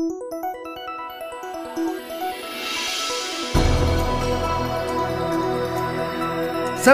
[0.00, 0.08] Сайн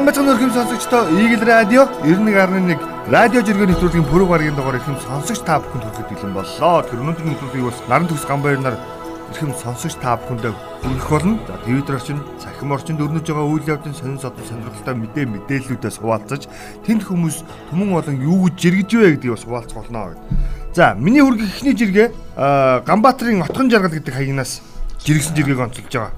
[0.02, 5.62] бацхан өрхөм сонсогчдоо Eagle Radio 91.1 радио жиргээ нэвтрүүлгийн пүрэв гарагийн дугаар ихэм сонсогч та
[5.62, 6.82] бүхэнд хүргэж бэлэн боллоо.
[6.82, 8.74] Тэр өнөөдрийн нэвтрүүлгийг бас наран төгс гамбайр нар
[9.30, 10.50] ихэм сонсогч та бүхэндээ
[10.82, 11.38] хүргэх болно.
[11.46, 16.50] За Twitter орчин, цахим орчинд өрнөж байгаа үйл явдлын сонин содон сонирхолтой мэдээ мэдээллүүдээс хуваалцаж
[16.82, 20.65] тэнд хүмүүс түмэн болон юу гэж жиргэж вэ гэдгийг бас хуваалцах болно гэдэг.
[20.76, 22.12] За миний хүргэх ихний жиргээ
[22.84, 24.60] Ганбаатарын отхон жаргал гэдэг хаягнаас
[25.00, 26.12] жиргсэн жиргээг онцолж байгаа.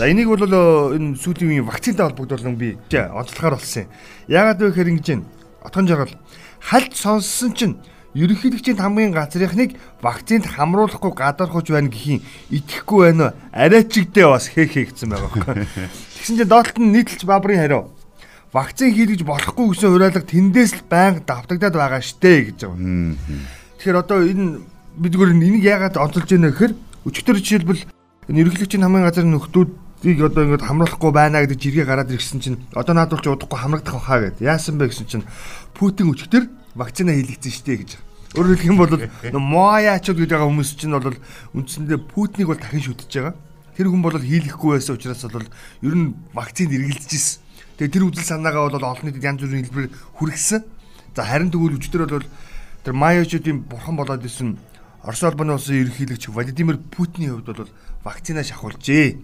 [0.00, 3.92] За энийг бол энэ сүүлийн үеийн вакцинтай холбогдуулан би онцлохоор болсон юм.
[4.24, 5.28] Яагаад вэ гэхээр ингэж байна.
[5.68, 6.16] Отгон жаргал
[6.64, 7.76] хальт сонссон чинь
[8.16, 12.24] ерөнхийлөгчийн хамгийн газрынхныг вакцинд хамруулахгүй гадархууж байна гэхийн
[12.56, 13.36] итгэхгүй байна.
[13.52, 15.68] Арайчигдээ бас хээ хээ гэсэн байгаа байхгүй.
[16.24, 17.92] Тэгсэн чинь доотлолт нь нийтлж бабрын хариу.
[18.48, 23.60] Вакцин хийлгэж болохгүй гэсэн хураалга тэндээс л байнга давтагдаад байгаа штэ гэж байгаа.
[23.84, 24.64] Тэгэхээр одоо энэ
[24.96, 26.72] бидгээр энийг яагаад онцолж байна гэхээр
[27.04, 27.84] өчтөр жишээлбэл
[28.32, 29.70] энэ ерөнхийлөгчийн хамгийн газрын нөхдүүд
[30.00, 34.00] Тийг одоо ингэж хамруулахгүй байна гэдэг жиргээ гараад ирсэн чинь одоо наадвал ч удахгүй хамрагдах
[34.00, 34.40] баха гэд.
[34.40, 35.28] Яасан бэ гэсэн чинь
[35.76, 37.90] Путин өчтөр вакцина хийлгэсэн штэ гэж.
[38.40, 38.96] Өөрөөр хэлэх юм бол
[39.36, 41.20] моаячуд гэж байгаа хүмүүс чинь бол
[41.52, 43.36] үндсэндээ Путиныг бол дахин шүтэж байгаа.
[43.76, 45.44] Тэр хүн бол хийлгэхгүй байсан учраас бол
[45.84, 47.40] ер нь вакцинд эргэлдэж ирсэн.
[47.76, 50.60] Тэгээ тэр үзэл санаагаа бол олон нийтэд янз бүрийн хэлбэрээр хүргэсэн.
[51.12, 52.28] За харин тэгвэл өчтөр бол
[52.84, 54.58] тэр маячуудын бурхан болоод исэн
[55.04, 57.68] Орос улбаны улсын ерөнхийлөгч Владимир Путиний хувьд бол
[58.04, 59.20] вакцина шахуулжээ.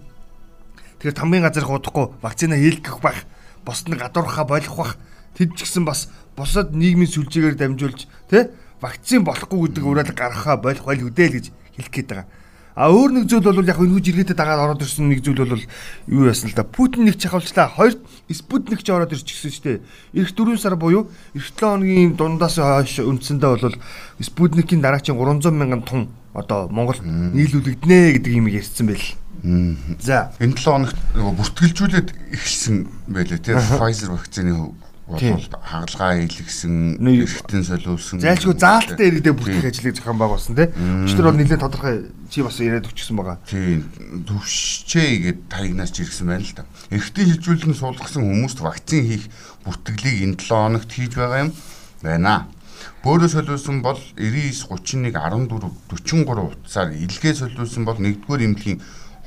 [1.00, 3.24] Тэгэхээр тамгийн газар хуудахгүй вакцина хийлгэх байх,
[3.64, 4.96] босд нь гадуурхаа болох бах.
[5.36, 10.84] Тэд ч гэсэн бас бусад нийгмийн сүлжээгээр дамжуулж тий вакцин болохгүй гэдэг уриалга гаргахаа болох
[10.84, 11.46] байл үдээ л гэж
[11.80, 12.26] хэлэх гээд байгаа.
[12.74, 15.64] А өөр нэг зүйл бол яг энэ иргэдэд дагаад ороод ирсэн нэг зүйл бол
[16.06, 16.62] юу яасан л да.
[16.62, 17.66] Путин нэг чахалчлаа.
[17.66, 17.98] Хоёрт
[18.30, 19.78] Спутник ч ороод ирчихсэн шүү дээ.
[20.14, 23.76] Ирэх 4 сар буюу эх 7 хоногийн дундаас хойш үндсэндээ бол
[24.22, 29.06] Спутникийн дараачийн 300 мянган тонн одоо Монгол нийлүүлэгдэнэ гэдэг юм ярьсан байл.
[29.98, 32.76] За энэ 7 хоногт нөгөө бүртгэлжүүлээд эхэлсэн
[33.10, 34.52] байлээ тийм Pfizer вакцины
[35.10, 38.22] бол хагалгаа хийлгсэн, эргэтэн солиулсан.
[38.22, 40.70] Зайлшгүй заалттай иргэдээ бүртгэх ажлыг зохион байгуулсан тийм.
[41.04, 41.96] Өчтөр бол нэлээд тодорхой
[42.30, 43.38] чи бас яриад өгчихсэн байгаа.
[43.44, 43.90] Тийм.
[44.24, 46.64] Төвшчээ гээд таягнаас ч ирсэн байна л да.
[46.94, 49.26] Эргэтэн хилжүүлэн суулгасан хүмүүст вакцин хийх
[49.66, 51.52] бүртгэлийг энэ 7 хоногт хийж байгаа юм
[52.00, 52.46] байна.
[53.04, 58.80] Бөөрөө солиулсан бол 99 31 14 43 утсаар илгээ солиулсан бол 1-р эмнэлгийн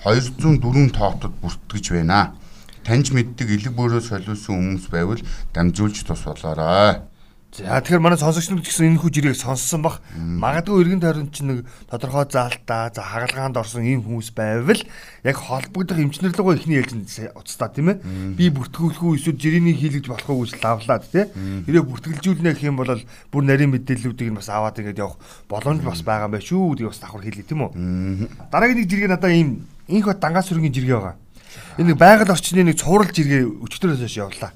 [0.06, 2.34] 204 тоотод бүртгэж байна.
[2.84, 5.24] Таньж мэддэг элэг бөөрөө солиулсан хүмүүс байвал
[5.56, 7.08] дамжуулж тус болоорой.
[7.54, 10.02] За тэгэхээр манай сонсогч нар гэсэн энэ хүү жирийг сонссон бах.
[10.18, 14.82] Магадгүй иргэн тойронд ч нэг тодорхой заалтаа, за хагалгаанд орсон ийм хүмүүс байвал
[15.22, 17.06] яг холбогдох эмчнэрлэгөө ихний ээлжинд
[17.38, 18.02] уцтаа тийм ээ.
[18.34, 21.70] Би бүртгүүлэхгүй эсвэл жирийн хийлгэж болохгүй гэж лавлаад тийм ээ.
[21.70, 22.90] Ирээ бүртгэлжүүлнэ гэх юм бол
[23.30, 26.74] бүр нарийн мэдээллүүдийг нь бас аваад ингээд явах боломж бас байгаа юм байна шүү.
[26.74, 27.70] Тийг бас давхар хэлээ тийм үү.
[28.50, 31.22] Дараагийн нэг жиргээ надаа ийм инх бат дангаас сүргийн жиргээ байгаа.
[31.78, 34.52] Энэ нэг байгаль орчны нэг цуврал жиргээ өчтөрөөс хойш явлаа.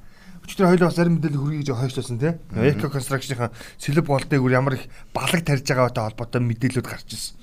[0.47, 2.35] Өчтөр хоёул бас зарим мэдээлэл хүргэе гэж хойшлуулсан тийм.
[2.55, 7.35] Эко констракшныхаа сэлб болтыг үр ямар их балаг тарьж байгаатай холбоотой мэдээлэлүүд гарч ирсэн.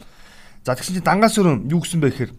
[0.64, 2.32] За тэгсэн чинь дангаас сүрэн юу гэсэн бэ гэхээр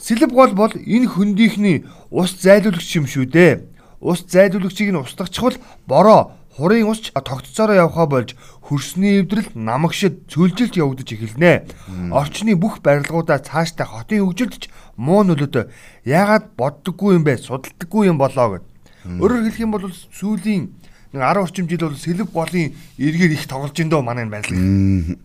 [0.00, 3.52] сэлб гол бол энэ хөндийнхний ус зайлуулагч юм шүү дээ.
[4.00, 11.08] Ус зайлуулагчийг нь устгахчвал бороо хурын усч тогтцоороо явхаа болж хөрсний эвдрэл намагшид цөлжилт явагдаж
[11.08, 11.64] эхэлнэ.
[12.12, 14.68] Орчны бүх барилгуудаа цааштай хотын хөгжилд ч
[15.00, 15.72] муу нөлөөтэй.
[16.04, 17.40] Яагаад боддоггүй юм бэ?
[17.40, 18.64] Судалдаггүй юм болоо гэд.
[19.08, 20.68] Өөрөөр хэлэх юм бол сүүлийн
[21.16, 25.16] нэг 10 орчим жил бол сэлб голын эргээр их тоглож ин дөө манай байрлал.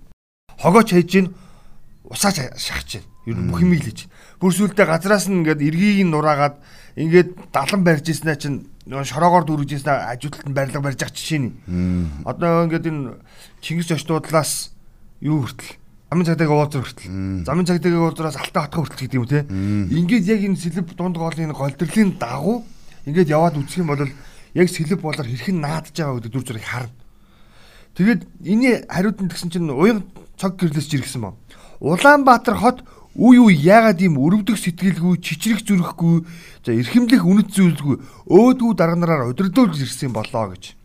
[0.55, 1.35] Хогооч хайж гин
[2.07, 3.05] усаач шахаж гин.
[3.27, 4.07] Ер нь бүх юм хийж.
[4.39, 6.55] Бүр сүултээ газраас нь ингээд эргийг нь нураагаад
[6.95, 11.53] ингээд далан барьж ирснэ чинь шороогоор дүүргэж ирснэ ажилтнад нь барилга барьж байгаа жишээ нь.
[12.25, 13.17] Одоо ингээд энэ
[13.61, 14.71] Чингис очтуудлаас
[15.21, 15.77] юу хүртэл
[16.13, 17.09] замын цагдаагийн уулзар хүртэл
[17.49, 19.41] замын цагдаагийн уулзраас алтан хатга хүртэл гэдэг юм те.
[19.45, 22.61] Ингээд яг энэ сэлб дунд гоолын голдрлын дагуу
[23.05, 26.93] Ингээд яваад үзэх юм бол яг сэлб болоор хэрхэн наадж байгаа гэдэг дүр зургийг харна.
[27.93, 30.09] Тэгээд энэний хариуд нь тэгсэн чинь уян
[30.41, 31.37] цог гэрлээс жиргсэн ба.
[31.85, 32.81] Улаанбаатар хот
[33.15, 36.27] үе үе яагаад ийм өрөвдөх сэтгэлгүй чичрэх зүрхгүй
[36.67, 37.95] за эрхэмлэх үнэт зүйлгүй
[38.27, 40.75] өөдгүү дарга нараар удирдуулж ирсэн болоо гэж.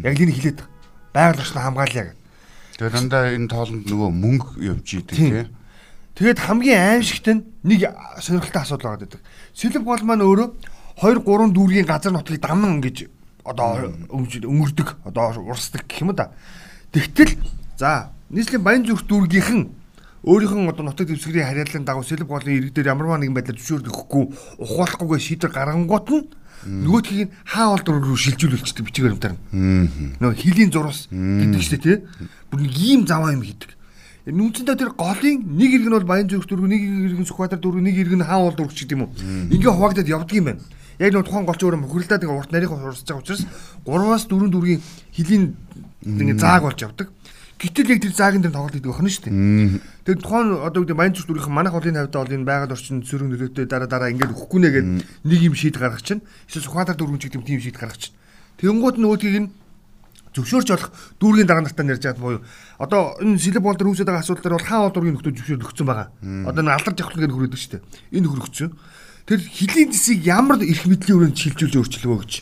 [0.00, 0.58] Яг л энэ хэлээд
[1.12, 2.24] байгаль орчны хамгаалъя гэдэг.
[2.80, 5.44] Тэгээд дандаа энэ тоолонд нөгөө мөнгө явж идэг тий.
[6.16, 7.92] Тэгээд хамгийн аимшигт нь нэг
[8.24, 9.20] сонирхолтой асуудал байгаа гэдэг.
[9.52, 10.48] Сэлб гол маань өөрөө
[11.04, 13.04] 2 3 дүүргийн газар нутгийг дамнан ингэж
[13.44, 16.32] одоо өнгөрдөг одоо урсдаг гэх юм да.
[16.88, 17.36] Тэгтэл
[17.76, 19.85] за нийслэлийн баян зүрх дүүргийнхэн
[20.26, 24.24] өөрийнх нь одоо нутаг дэвсгэрийн харьяаллын дагуу сэлб голын иргэдээр ямарваа нэгэн байдлаар зөвшөөрөх өгөхгүй
[24.58, 26.26] ухаалахгүйгээ шийдвэр гаргангууд нь
[26.66, 29.38] нөгөөдхийг хаа олд руу шилжүүлүүлчихдэг бичиг баримтаар.
[30.18, 31.96] Нөгөө хилийн зурвас гэдэг чинь тий.
[32.50, 33.70] Бүр нэг ийм заваа юм хийдэг.
[34.26, 38.26] Нүнцэндээ тэр голын нэг иргэн бол Баян зүрх дүүрэг, нэг иргэн Сүхбаатар дүүрэг, нэг иргэн
[38.26, 39.14] хаан уул дүүрэг ч гэдэг юм уу.
[39.54, 40.66] Ингээ хуваагдаад явдаг юм байна.
[40.98, 43.46] Яг нэг тухайн голч өөрөө мөхөрлөдөд ингээ урт нарийн хурцж байгаа учраас
[43.86, 44.82] 3-аас 4 дүүргийн
[45.14, 45.54] хилийн
[46.02, 47.14] ингээ зааг болж явдаг.
[47.56, 49.80] Гэтэл яг тэр заагийн дээр тоглолт хийдэг охин шүү дээ.
[50.04, 53.32] Тэр тухайн одоо үгүй Баян зүрх дүүргийн манах голын хавьдаа бол энэ байгаль орчин цэрэг
[53.32, 54.92] нөлөөтэй дараа дараа ингээд өгөхгүй нэ гэдэг
[55.24, 56.20] нэг юм шийд гаргах чинь.
[56.44, 58.12] Эсвэл Сүхбаатар дүүрэг ч гэдэг тийм шийд гаргах чинь.
[58.60, 59.48] Тэнгууд нөгөөдгийг нь
[60.36, 62.44] зөвшөөрч болох дүүргийн дараа нартаа нэрж чад буюу
[62.76, 66.08] одоо энэ сэлб бол дээр үүсэж байгаа асуудал бол хаан дүүргийн нөхдөд зөвшөөрөгдсөн байгаа.
[66.44, 67.82] Одоо энэ алдар жавхлан гэж хүрээдэг шүү дээ.
[68.20, 68.70] Энэ хөрөгцсөн.
[69.26, 72.32] Тэр хилийн зэсийг ямар их мэдлийн өрөөнд шилжүүлж өөрчлөгөө гэж.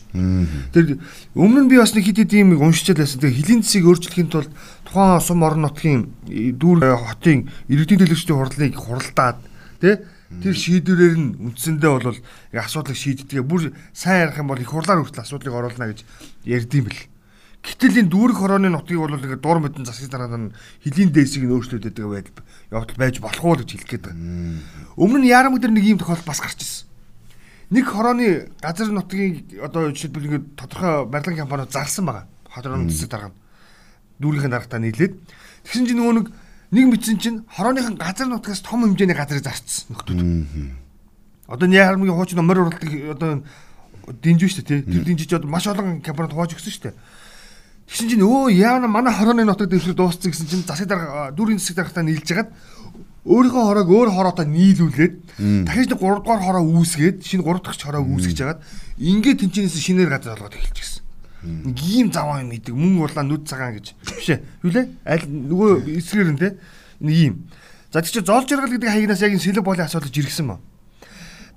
[0.69, 1.01] Тэр
[1.33, 3.25] өмнө нь би бас нэг хэд хэд юм уншичаад байсан.
[3.25, 4.53] Тэр хилийн зэсийг өөрчлөхийн тулд
[4.85, 9.41] тухайн сум орон нутгийн дүүр хотын иргэдийн төлөвчдийн хурлыг хуралдаад
[9.81, 9.97] тий
[10.45, 12.21] тэр шийдвэрээр нь үндсэндээ бол
[12.53, 13.41] асуудлыг шийддэг.
[13.41, 16.05] Бүр сайн ярих юм бол их хурлаар хүртэл асуудлыг оруулна гэж
[16.45, 17.01] ярьдсан бэл.
[17.65, 20.53] Гэтэл энэ дүүрэг хорооны нутгийг бол ингээд дур мэдэн засгийн дараа нь
[20.85, 24.61] хөлийн дээсийг нь өөрчлөлт өгдөг байдал явдал байж болох уу гэж хэлэх гээд байна.
[24.93, 26.85] Өмнө нь яарам өдөр нэг юм тохиолдол бас гарч ирсэн.
[27.73, 32.29] Нэг хорооны газар нутгийн одоо жишээлбэл ингээд тодорхой барилгын компаниуд зарсан байгаа.
[32.53, 33.37] Хорооны засгийн дараа нь
[34.21, 35.13] дүүргийн дарагтаа нийлээд
[35.65, 36.27] тэгсэн чинь нөгөө нэг
[36.69, 40.21] нэг мэдсэн чинь хорооныхан газар нутгаас том хэмжээний газрыг зарцсан нөхдүүд.
[41.49, 43.41] Одоо яармгийн хуучин номер уралдаг одоо
[44.53, 45.01] шүү дээ тий.
[45.01, 46.95] Тэр динжиж одоо маш олон компанид хувааж өгсөн дээ
[47.85, 51.85] Тэгсэн чинь өө яана манай хорооны нутаг дэвшил дууссан гэсэн чинь засаг дарга дүүрийн засаг
[51.85, 52.49] даргатаа нийлж хагаад
[53.25, 55.13] өөрийнхөө хороог өөр хороотой нийлүүлээд
[55.65, 58.61] дахиж нэг 3 дугаар хороо үүсгээд шинэ 3 дахь хороо үүсгэж хагаад
[59.01, 60.53] ингээд тэнцэнээс шинээр газар олгоод.
[61.45, 64.41] Нэг ийм заваа юм идэг мөн улаан нүд цагаан гэж биш ээ.
[64.65, 64.85] Юу лээ?
[65.05, 66.57] Аль нөгөө эсгээр нь те
[67.01, 67.33] нэг ийм.
[67.93, 70.57] За тийч зоол жаргал гэдэг хаягнаас яг энэ сэлэг болын асуудал жиргсэн ба.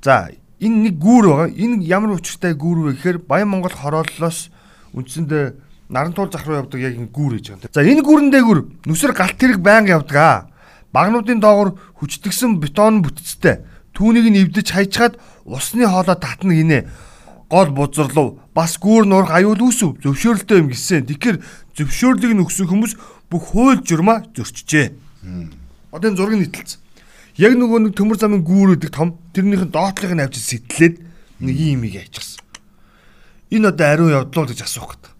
[0.05, 0.29] За
[0.61, 1.49] энэ нэг гүүр байгаа.
[1.53, 4.53] Энэ ямар учиртай гүүр вэ гэхээр Баян Монгол хорооллоос
[4.93, 7.73] үндсэндээ Нарантуул зах руу явдаг яг энэ гүүр гэж байгаа.
[7.73, 10.38] За энэ гүүрэн дээгүр нүсэр галт тэрэг байнга явдаг аа.
[10.93, 13.64] Багнуудын доогор хүчтгсэн бетон бүтцтэй.
[13.96, 15.17] Түүнийг нь эвдэж хайчгаад
[15.49, 16.88] усны хоолой татна гинэ.
[17.49, 18.37] Гол бузарлав.
[18.52, 19.96] Бас гүүр нурах аюул үүсв.
[20.05, 21.08] Зөвшөөрөлтэй юм гисэн.
[21.08, 21.40] Тэгэхээр
[21.73, 22.93] зөвшөөрлийг нь өгсөн хүмүүс
[23.32, 24.93] бүх хууль журмаа зөрчижээ.
[25.88, 26.81] Одоо энэ зургийг нийтэлсэн.
[27.41, 30.94] Яг нөгөө нэг төмөр замын гүүр гэдэг том тэрнийхэн доотлыг нь авчиж сэтлээд
[31.41, 32.44] нэг юм ийм яачихсан.
[33.49, 35.18] Энэ одоо ариун явдлуу гэж асуух гэдэг.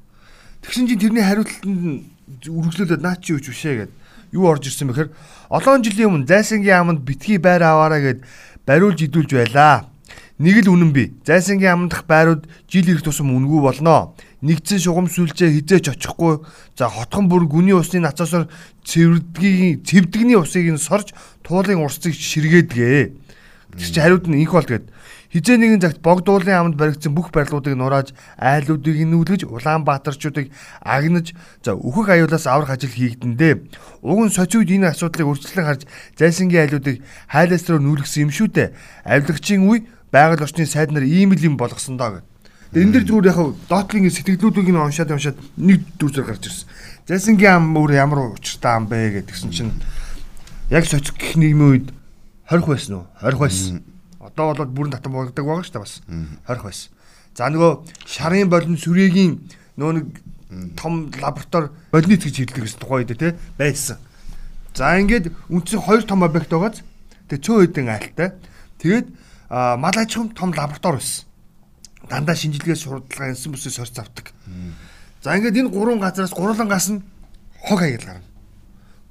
[0.69, 2.05] Тэгсэн чинь тэрний хариултанд
[2.45, 3.93] үргэлжлүүлээд наа чи юу ч бишээ гэд
[4.37, 5.09] юу орж ирсэн бэхээр
[5.49, 8.21] олон жилийн өмнө зайсангийн аманд битгий байр аваараа гэд
[8.69, 9.89] бариулж идүүлж байлаа.
[10.37, 11.17] Нэг л үнэн би.
[11.25, 14.13] Зайсангийн аманд дах байрууд жил ирэх тусам үнгүй болно.
[14.45, 16.45] Нэгдсэн шугам сүлжээ хизээч очихгүй.
[16.77, 18.53] За хотхон бүр гүний усны нацаасаар
[18.85, 21.17] цэвэрдгийн цэвдэгний усыг нь сорж
[21.49, 23.28] туулын урсцыг ширгээдгээ.
[23.77, 24.89] Тэр чи хариуд нь инх бол тэгээд
[25.29, 30.49] Хизээ нэгэн цагт богдуулын аманд баригдсан бүх барилгуудыг нурааж айлуудыг нүүлгэж Улаанбаатарчуудыг
[30.81, 33.69] агнаж за өөхөх аюулаас аврах ажил хийгдэндээ.
[34.01, 35.83] Уг нь социуд энэ асуудлыг урьдчилан харж
[36.17, 38.73] зайсангийн айлуудыг хайлаас руу нүүлгсэн юм шүү дээ.
[39.05, 42.25] Авилгачийн үе байгаль орчны сайд нар ийм л юм болгосон доо гэв.
[42.73, 43.39] Энэ дэр зүгээр яг
[43.69, 46.69] доотлын сэтгэлдлүүдийг нь уншаад уншаад нэг дүрсээр гарч ирсэн.
[47.05, 49.77] Зайсангийн ам өөр ямар учиртай ам бэ гэдгсэн чинь
[50.73, 51.98] яг социо гэх нийгмийн үед
[52.51, 53.07] 20 байсан уу?
[53.21, 53.83] 20 байсан.
[54.21, 55.95] Одоо бол бүрэн татан болгодог байгаа шүү дээ бас.
[56.49, 56.91] 20 байсан.
[57.37, 57.73] За нөгөө
[58.09, 59.33] шарын болон сүрээгийн
[59.77, 60.09] нөгөө нэг
[60.81, 64.01] том лаборатори больниц гэж хэлдэг гэсэн тухай үед те байсан.
[64.75, 66.81] За ингээд үндсэн хоёр том объект байгааз
[67.29, 68.29] тэгээ цөөн хэдэн айлтай.
[68.81, 69.07] Тэгээд
[69.53, 71.29] мал аж ахуйн том лаборатори байсан.
[72.09, 74.33] Дандаа шинжилгээ сурталчилгаа энсэн бүсээ сорц авдаг.
[75.21, 77.05] За ингээд энэ гурван газараас гурлангаас нь
[77.61, 78.25] хог хаяг гарна.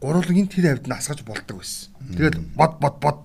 [0.01, 1.89] Гурвангийн тэр хавьд нь асгаж болдог байсан.
[2.13, 3.17] Тэгээд бод бод бод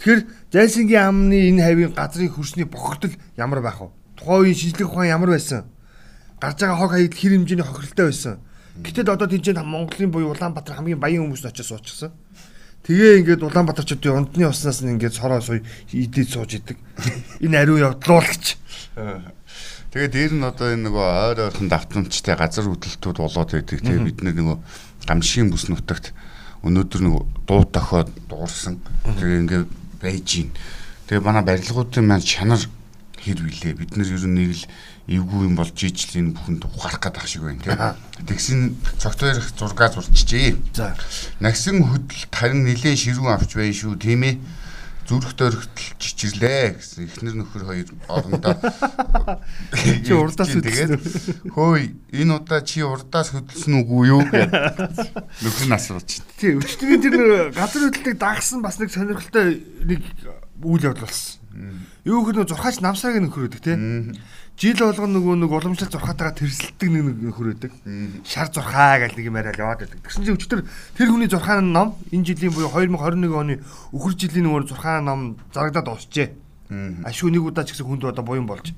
[0.00, 3.92] Тэгэхээр Зайсангийн амны энэ хавийн газрын хөрсний бохирдол ямар байх вэ?
[4.16, 5.68] Тухайн үеийн шинжлэх ухаан ямар байсан?
[6.40, 8.40] Гарч байгаа хог хаягд хэр хэмжээний хохиролтой байсан?
[8.80, 12.16] Гэтэл одоо тэнцэн Монголын буюу Улаанбаатар хамгийн баян хүмүүс очиж суучихсан.
[12.80, 15.60] Тэгээ ингээд Улаанбаатарчуудын ундны уснаас нь ингээд сороо суй
[15.92, 16.80] идээд сууж идэг.
[17.44, 18.56] Энэ ариун явдлуулагч.
[19.90, 23.82] Тэгээ дээр нь одоо энэ нөгөө ойр ойрхон давтамжтай газар хөдлөлтүүд болоод байдаг.
[23.82, 24.56] Тэгээ бид нөгөө
[25.02, 26.14] гамшигын бүс нутагт
[26.62, 28.78] өнөөдөр нөгөө дуу тохиод дуурсан.
[29.02, 29.66] Тэгээ ингээд
[29.98, 30.54] байж гин.
[31.10, 32.62] Тэгээ манай барилгуудын маань чанар
[33.18, 33.74] хэр вилээ.
[33.82, 34.64] Бид нэр ер нь нэг л
[35.10, 38.30] эвгүй юм болж ижлийн бүхэнд ухаарах гэдэг шиг байна тийм.
[38.30, 40.54] Тэгсэн цогтойрох зургаа зурчжээ.
[40.70, 40.94] За.
[41.42, 44.38] Нагсан хөдөлт харин нэлээд ширүүн авч байна шүү тийм ээ
[45.08, 47.06] зүрх дөрөгтөл чичирлээ гэсэн.
[47.08, 48.54] Эхнэр нөхөр хоёр орондоо
[50.04, 51.00] чи урдаас тэгээд
[51.50, 54.22] хөөе энэ удаа чи урдаас хөдөлсөн үгүй юу?
[54.26, 54.50] гэдэг
[55.44, 56.36] нөхөр нь асууж байна.
[56.38, 57.16] Тий өчтөрийн тэр
[57.56, 60.00] газар хөдлөлтийг дагсан бас нэг сонирхолтой нэг
[60.62, 61.40] үйл явдал болсон.
[62.06, 63.76] Юу гэхээр зурхаач намсааг нөхөр өгдөг тий.
[64.60, 67.72] Жил болгоно нөгөө нэг уламжлал зурхаатайгаа тэрсэлдэг нэг нөхөр байдаг.
[68.28, 70.04] Шар зурхаа гэл нэг юм яриад яваад байдаг.
[70.04, 70.60] Тэгсэн чинь өчтөр
[71.00, 73.54] тэр хүний зурхааны ном энэ жилийн буюу 2021 оны
[73.96, 75.20] өхөр жилийн нөгөө зурхааны ном
[75.56, 76.28] зарагдаад дуусчээ.
[77.08, 78.76] Ашгүй нэг удаа ч гэсэн хүнд одоо буян болж.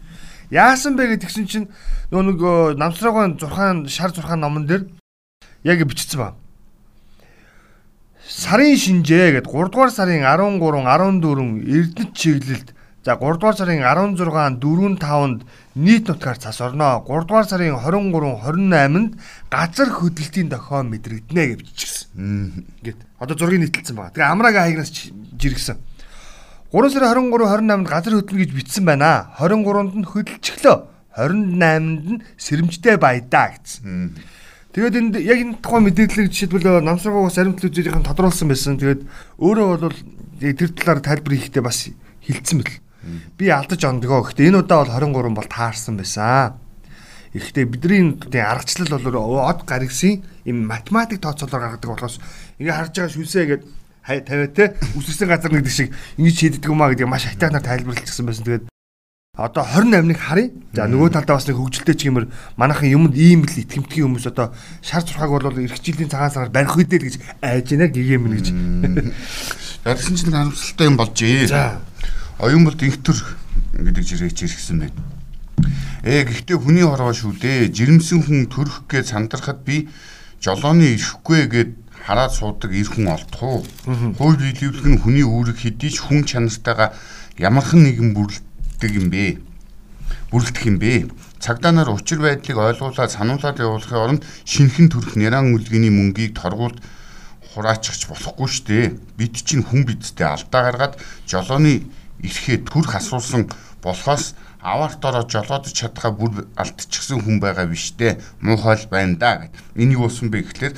[0.55, 1.67] Яасан бэ гэдгсэн чинь
[2.15, 4.87] нөгөө нэг намсраагаан зурхаан шар зурхаан номон дээр
[5.67, 6.39] яг бичсэн ба.
[8.23, 12.69] Сарын шинжээ гэд 3 дугаар сарын 13, 14 Эрдэнэт чиглэлд
[13.05, 15.43] за 3 дугаар сарын 16, 4, 5-нд
[15.75, 17.03] нийт нутгаар цас орно.
[17.07, 19.19] 3 дугаар сарын 23, 28-нд
[19.51, 22.65] газар хөдлөлтийн дохио мэдрэгдэнэ гэж бичсэн.
[22.79, 24.15] Ингээд одоо зургийг нийтэлсэн байна.
[24.15, 24.91] Тэгээ амраага хаягнаас
[25.35, 25.83] жиргсэн.
[26.71, 29.35] 3 сарын 23, 28-нд газар хөдлөн гэж бичсэн байна.
[29.35, 30.79] 23-нд нь хөдөлчихлөө.
[31.19, 34.15] 28-нд нь сэрэмжтэй баядаа гэсэн.
[34.73, 38.81] Тэгээд энд яг энэ тухайн мэдээллийг жишээлбэл намсрагаас аримтл үзүүлийнхэн тодруулсан байсан.
[38.81, 39.05] Тэгээд
[39.37, 39.93] өөрөө бол
[40.41, 41.93] тэр талаар тайлбар хийхдээ бас
[42.25, 42.81] хилцсэн бэл.
[43.39, 44.23] Би алдаж ондгоо.
[44.27, 46.59] Гэхдээ энэ удаа бол 23 бол таарсан байсан.
[47.33, 52.21] Гэхдээ бидний тийм аргачлал бол од гаргсын юм математик тооцоолоор гаргадаг болохоос
[52.61, 53.69] ингээ харж байгаа шүлсээ гэдэг
[54.27, 58.45] тавиа те үсгсэн газар нэгдэг шиг ингэж шийддэг юм а гэдэг маш хайтаанаар тайлбарлчихсан байсан.
[58.45, 58.69] Тэгээд
[59.33, 60.51] одоо 28-ыг харъя.
[60.77, 62.29] За нөгөө талдаа бас нэг хөгжилтэй ч юмэр
[62.61, 64.53] манайхан юмд ийм л итгэмтгий хүмүүс одоо
[64.85, 68.47] шар зурхааг бол эх жилийн цагаан сагаар барих үедээ л гэж айж байна гэгэм гэж.
[69.89, 71.49] Ярьсан чинь харамсалтай юм болжээ.
[71.49, 71.81] За.
[72.43, 73.23] Оюун болд инхтөр
[73.79, 74.99] гэдэг жирээч ирсэн байна.
[76.03, 77.71] Ээ гэхдээ хүний хорвоо шүү дээ.
[77.71, 79.87] Жирэмсэн хүн төрөх гэж сандрахад би
[80.43, 81.71] жолооны ирэхгүй гэд
[82.03, 83.63] хараад суудаг ир хүн олдох уу?
[84.19, 86.91] Хууль биелүүлэх нь хүний үүрэг хэдий ч хүн чанартайгаа
[87.39, 89.39] ямархан нэгэн бүрддэг юм бэ?
[90.35, 91.15] Бүрэлдэх юм бэ?
[91.39, 96.83] Цагдаа нар учир байдлыг ойлгуулаад сануулад явуулахын оронд шинхэн төрх няран үлгэний мөнгийг торгуулд
[97.55, 98.87] хураачихч болохгүй шүү дээ.
[99.15, 100.99] Бид чинь хүн бидтэй алдаа гаргаад
[101.31, 101.87] жолооны
[102.23, 103.51] эрхээ төрх асуусан
[103.83, 108.23] болохоос аварт ороод жолоодож чадхаа бүр алдчихсан хүн байгаа биш дээ.
[108.41, 109.59] Муухай байна да гэд.
[109.75, 110.75] Юу болсон бэ гэхлээр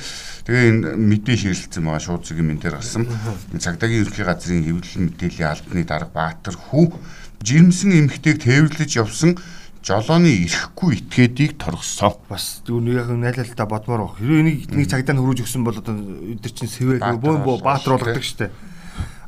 [0.49, 3.05] тэгээ энэ мэдээ ширэлцсэн байгаа шууд энэ дээр гарсан.
[3.53, 6.97] Цагдаагийн ерхий газрын хэвлэл мэдээллийн албаны дарга Баатар хүү
[7.45, 9.37] жирэмсэн эмхтэйг тээвэрлэж явсан
[9.85, 12.17] жолооны ирэхгүй итгээдийг торгосон.
[12.25, 14.17] Бас түүний яг найлалтаа бодмоор баг.
[14.17, 18.25] Хэрэв энийг нэг цагтаа нөрөөж өгсөн бол одоо өдөр чинь сэвэл бөөн бөө баатар болгодог
[18.25, 18.49] штэ.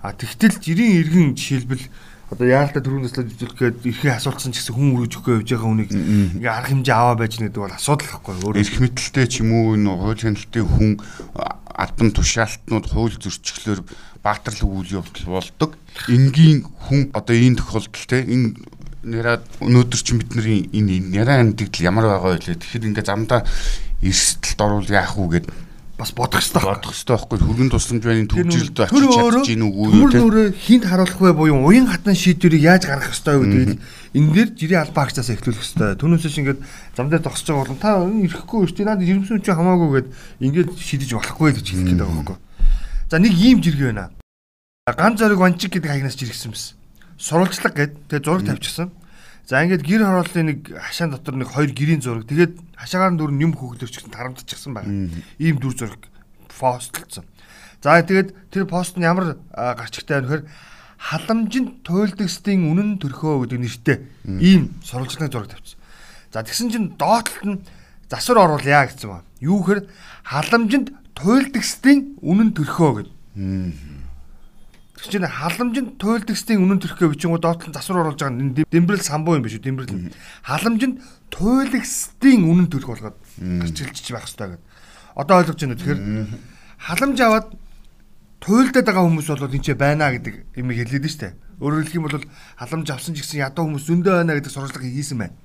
[0.01, 1.85] А тэгтэл жирийн иргэн жишээлбэл
[2.27, 5.69] одоо яаралтай төрүүнээс л жүжүүлэх гээд эрхээ асуултсан ч гэсэн хүн өргөж өгөхгүй явж байгаа
[5.71, 8.59] хүнийг ингээ арга хэмжээ аваа байж гэдэг бол асуудал гэхгүй өөрөө.
[8.67, 10.91] Эрх мэдэлтэй ч юм уу энэ хууль хяналттай хүн
[11.71, 13.79] албан тушаалтнууд хууль зөрчихлөөр
[14.19, 15.71] баатарлаг үйл явдал болдог.
[16.11, 18.59] Энгийн хүн одоо энэ тохиолдол те энэ
[19.07, 23.47] нэраа өнөөдөр чи бидний энэ няраа амьдгдэл ямар байгаа вэ тэгэхээр ингээ замдаа
[24.03, 25.47] эрсдэлд орвол яах уу гэд
[25.97, 27.37] бас бодох хэрэгтэй бодох хэрэгтэй байхгүй.
[27.41, 31.65] Хөргөн тусламж байны төвжилд очиж чадж гин үгүй юу те төмөр хинт харуулах вэ буюу
[31.65, 33.79] уян хатан шийдвэрийг яаж гаргах ёстой вэ гэдэг
[34.13, 35.97] энэ дээр жирийн албаа агчаас эхлүүлэх ёстой.
[35.97, 36.59] Түүнээсээ ингээд
[36.93, 38.87] зам дээр зогсож байгаа бол та ирэхгүй шүү дээ.
[38.93, 40.07] Надад жирэмсэн чинь хамаагүй гэд
[40.45, 42.37] ингээд шийдэж болохгүй гэж хэлэх гээд байгаа байхгүй.
[43.09, 44.13] За нэг ийм жиргээ байна.
[44.85, 46.77] Ган зориг ванчиг гэдэг хаягнаас жиргсэн байсан
[47.17, 48.93] сурвалжлага гэд тэгээ зураг тавьчихсан
[49.47, 52.27] За ингээд гэр хорооллын нэг хашаан дотор нэг хоёр гэрийн зураг.
[52.27, 54.91] Тэгээд хашаагаар нь дүр нь юм хөглөрч гэсэн тарамдчихсан байгаа.
[55.39, 56.03] Ийм дүр зураг
[56.51, 57.23] постлцсон.
[57.79, 60.43] За тэгээд тэр пост нь ямар гарч ихтэй вэ гэхээр
[60.99, 65.79] халамжинд туйлдагсдын үнэн төрхөө гэдэг нэртэй ийм сурвалжлагын зураг тавьчихсан.
[66.35, 67.63] За тэгсэн чинь доотлолт нь
[68.11, 69.27] засвар оруулъя гэсэн байна.
[69.39, 69.87] Юу гэхээр
[70.27, 73.15] халамжинд туйлдагсдын үнэн төрхөө гэдэг.
[74.97, 79.45] Тэр чинь халамжинд туйлдагсдын үнэн төрхөө бичингууд доотлон засвар оруулж байгаа энэ дэмбэрэл самбуу юм
[79.45, 80.09] биш үү дэмбэрэл.
[80.41, 84.65] Халамжинд туйлдагсдын үнэн төрх болгоод гарчилж байх хэрэгтэй гэдэг.
[85.13, 86.01] Одоо ойлгож байна үү тэгэхээр
[86.81, 87.47] халамж аваад
[88.41, 91.37] туйлдаад байгаа хүмүүс бол энэ ч байна гэдэг юм хэлээд нь штэ.
[91.61, 92.17] Өөрөөр хэлэх юм бол
[92.57, 95.37] халамж авсан ч гэсэн ядуу хүмүүс зөндөө байна гэдэг сурвалжлага хийсэн байна.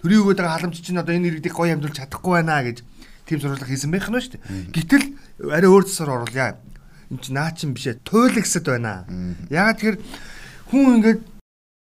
[0.00, 2.84] Төрийн өгөөд байгаа халамж чинь одоо энэ иргэдийг гоё амжилж чадахгүй байна гэж
[3.28, 4.40] тийм сурвалжлага хийсэн байх нь штэ.
[4.72, 5.04] Гэтэл
[5.52, 6.60] арай өөр засвар оруулъя
[7.10, 9.04] эн чи наа чин бишээ туйлагсад байна.
[9.50, 9.98] Ягаад тэгэхээр
[10.70, 11.20] хүн ингээд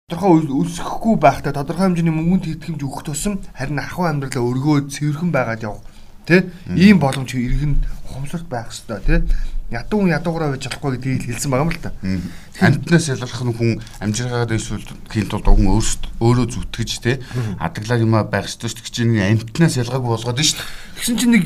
[0.07, 5.31] тодорхой өсөхгүй байхдаа тодорхой хэмжээний мөнгөнд хийх хэмж өгөх тусам харин ахуй амьдралаа өргөө цэвэрхэн
[5.35, 5.83] байгаад явах
[6.23, 6.47] тий
[6.79, 9.19] ийм боломж иргэн ухамсарт байх хэвээр тий
[9.67, 11.91] ядуу ядуугаараа байж болохгүй гэдгийг хэлсэн байгаа юм л та.
[12.63, 15.67] Амьтнаас ялгарх нь хүн амжиргаагаад эсвэл хийн тулд хүн
[16.23, 17.19] өөрөө зүтгэж тий
[17.59, 19.27] адаглаа юм байх ёстой шүү дээ.
[19.27, 20.71] Амьтнаас ялгаагүй болгоод шүү дээ.
[21.03, 21.43] Тэгсэн чинь нэг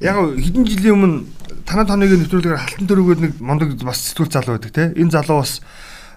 [0.00, 1.18] яг хэдэн жилийн өмнө
[1.66, 4.84] танаа тоног нэвтрүүлгээр халтан төрөгөөр нэг мондог бас сэтгүүл залуу байдаг те.
[4.96, 5.60] Энэ залуу бас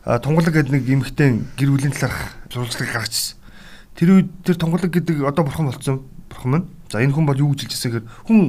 [0.05, 3.37] тунгалаг гэдэг нэг эмхтэн гэр бүлийн талаарх сурвалжлага гаргачихсан.
[3.95, 6.05] Тэр үед тэр тунгалаг гэдэг одоо бурхан болсон.
[6.29, 6.67] Бурхан маань.
[6.91, 8.39] За энэ хүн бол юу гэж хэлжсэн гэхээр хүн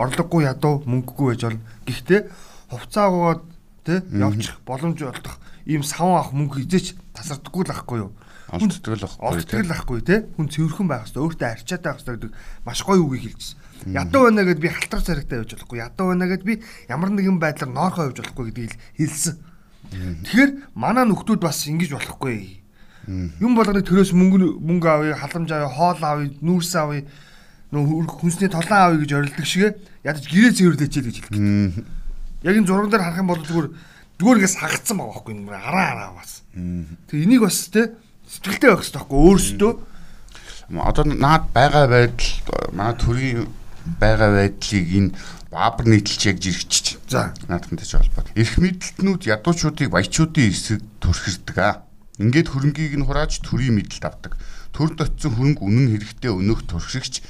[0.00, 1.62] орлогогүй ядуу мөнгөгүй байж болно.
[1.86, 2.20] Гэхдээ
[2.72, 3.42] хувцаагууд
[3.84, 5.36] те явчих боломж олдох
[5.66, 8.10] ийм саван авах мөнгө хизээч тасардаггүй л ахгүй юу?
[8.50, 10.26] Олддог л ахгүй Олддог л ахгүй те.
[10.34, 11.22] Хүн цэвэрхэн байх хэрэгтэй.
[11.22, 12.32] Өөртөө арчаад байх хэрэгтэй гэдэг
[12.64, 13.59] маш гоё үгийг хэлжсэн.
[13.86, 15.78] Ядуу байна гэд би халтар царигтай байж болохгүй.
[15.80, 19.38] Ядуу байна гэд би ямар нэгэн байдлаар ноорхоо явж болохгүй гэдгийг хэлсэн.
[20.26, 22.60] Тэгэхээр манай нөхдүүд бас ингэж болохгүй.
[23.40, 27.02] Юм болгоны төрөөс мөнгө мөнгө авъя, халамж авъя, хоол авъя, нүүрс авъя,
[27.72, 31.40] нөө хүнсний толон авъя гэж орилдог шиг ядаж гэрээ цэвэрлээчээ гэж хэлдэг.
[32.44, 33.68] Яг энэ зурган дээр харах юм бол зүгээр
[34.20, 36.44] зүгээр ингээс хагацсан байгаа байхгүй юм араа араа бас.
[36.52, 37.96] Тэгээ энийг бас те
[38.28, 39.72] сэтгэлтэй байх хэрэгтэй байхгүй өөрсдөө
[40.70, 42.30] Одоо наад байгаа байдал
[42.70, 43.48] манай төрийн
[43.98, 45.10] байгаа байдлыг энэ
[45.50, 47.02] баабар нийтлж яг жиргчиж.
[47.10, 47.34] За.
[47.50, 48.30] Наадхантай ч холбоод.
[48.38, 51.82] Эрх мэдлтнүүд ядуучуудыг баячуудын эсрэг төрхирдэг аа.
[52.22, 54.38] Ингээд хөрөнгийг нь хурааж төрийн мэдлэлт авдаг.
[54.70, 57.24] Төрд очисон хөрөнгө үнэн хэрэгтэй өнөх туршигч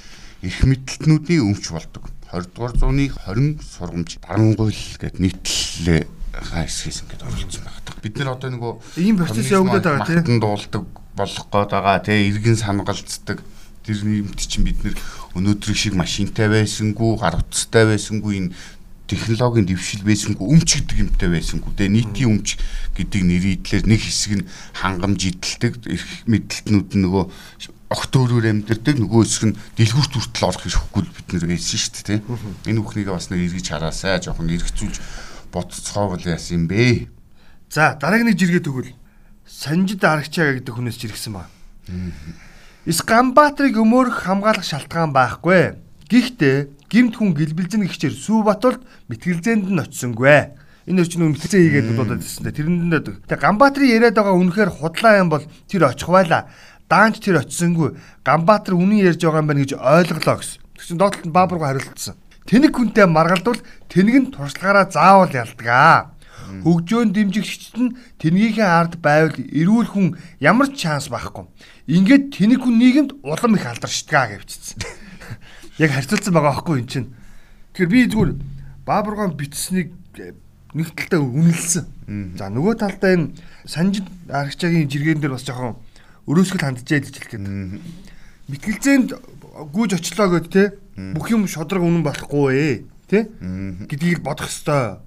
[0.45, 2.12] эрх мэдлтнүүдийн өмч болдог.
[2.29, 7.99] 20 дугаар зууны 20 сургамж дарангуйл гэд нийтлэлээ хайсгээс ингээд оролцсон байна.
[8.02, 10.23] Бид нэр одоо нөгөө ийм процесс явагдаад байгаа тийм.
[10.25, 10.85] тийм дуулдаг
[11.19, 13.38] болох гээд байгаа тийм иргэн сангалцдаг
[13.83, 14.95] тэр нэмт чинь бид нэр
[15.35, 18.55] өнөөдрийг шиг машинтай байсангүй гар утастай байсангүй энэ
[19.11, 21.73] технологийн дэвшил байсангүй өмч гэдэг юмтай байсангүй.
[21.75, 22.59] Те нийтийн өмч
[22.95, 27.25] гэдэг нэрийдлэр нэг хэсэг нь хангамж идэлдэг эрх мэдлэлтнүүд нь нөгөө
[27.91, 32.07] огт өөрөөр амьдэрдэг нөгөө хэсэг нь дэлгүүрт хүртэл орох хэрэггүй бид нэр байсан шүү дээ
[32.07, 34.97] те энэ бүхнийг бас нэг эргэж хараасай жоохон эргэцүүлж
[35.51, 37.11] бодцоовол яасан юм бэ?
[37.67, 38.95] За дараагийн нэг жиргээ тэгвэл
[39.51, 41.51] Санжид Аргачаа гэдэг хүнээс жиргсэн ба.
[42.89, 45.77] Искамбатрыг өмөөрөх хамгаалах шалтгаан байхгүй.
[46.09, 48.81] Гэхдээ гимт хүн гэлбэлзэн гихчээр Сүү Батулд
[49.13, 50.57] мэтгэлзээнд нь очисонгүй.
[50.89, 52.57] Энэ өчнөө мэтгэлзээ хийгээд дуудаад ирсэн дээ.
[52.57, 56.49] Тэрэнд тэгээ Гамбатрын яриад байгаа үнэхээр худлаа юм бол тэр очих байлаа.
[56.89, 58.01] Даанч тэр очисонгүй.
[58.25, 60.65] Гамбатар үнэн ярьж байгаа юм байна гэж ойлголоо гэсэн.
[60.81, 62.17] Тэгсэн доотлолт нь Баабурга хариултсан.
[62.49, 63.61] Тэнэг хүнтэй маргалдвал
[63.93, 66.17] тэнэг нь туршлагаараа заавал ялдгаа.
[66.65, 70.07] Хөгжөөн дэмжигчд нь тэнгийнхээ ард байвал эрүүл хүн
[70.43, 71.47] ямар ч шанс байхгүй.
[71.90, 74.78] Ингээд тэнэг хүн нийгэмд улам их алдаршдгаа гэвчсэн.
[75.82, 77.09] Яг харьцуулсан байгаа байхгүй эн чинь.
[77.75, 78.30] Тэгэхээр би зүгээр
[78.87, 79.90] Баабургаан бичсэнийг
[80.70, 82.38] нэг талдаа үнэлсэн.
[82.38, 83.35] За нөгөө талдаа энэ
[83.66, 85.82] Санжид Аргачаагийн жиргэн дээр бас жоохон
[86.31, 87.46] өрөөсгөл гэж хэлэх гээд.
[88.50, 89.11] Мэтгэлзээнд
[89.74, 90.62] гүйж очлоо гэд те
[90.94, 92.74] бүх юм шодрог үнэн болохгүй ээ
[93.11, 93.26] те
[93.90, 95.03] гэдгийг бодох ёстой.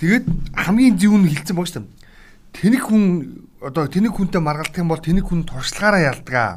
[0.00, 0.24] Тэгээд
[0.56, 1.88] хамгийн зөв нь хэлсэн баг шүү дээ.
[2.58, 3.02] Тэнэг хүн
[3.62, 6.50] одоо тэнэг хүнтэй маргалдах юм бол тэнэг хүн туршлагаараа ялдгаа.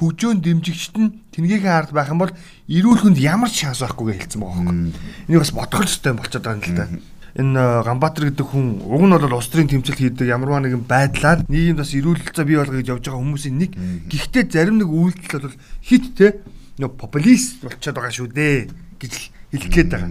[0.00, 2.32] Хөгжөөн дэмжигчт нь тэнгийн ард байх юм бол
[2.68, 4.92] эрүүл хүнд ямар ч шанс байхгүй гэж хэлсэн байгаа байхгүй.
[5.28, 6.86] Энийг бас бодох ёстой болчиход байгаа юм л да.
[7.34, 11.82] Энэ Ганбаатар гэдэг хүн уг нь бол улс төрийн тэмцэл хийдэг ямарваа нэгэн байдлаар нийгэмд
[11.82, 13.72] бас эрүүл зүй бий болгоё гэж явж байгаа хүмүүсийн нэг.
[14.06, 16.40] Гэхдээ зарим нэг үйлдэл бол хит те
[16.78, 18.56] нөө популист болчиход байгаа шүү дээ
[19.02, 19.12] гэж
[19.50, 20.10] хэлэх гээд байгаа.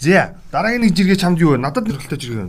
[0.00, 1.60] За дараагийн нэг жиргээ чамд юу вэ?
[1.60, 2.48] Надад нэрхэлтэй жиргээ.